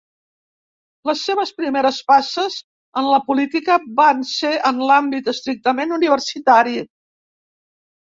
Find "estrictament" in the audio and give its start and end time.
5.37-5.97